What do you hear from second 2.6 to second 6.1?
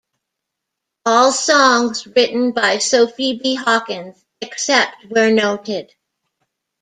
Sophie B. Hawkins, except where noted.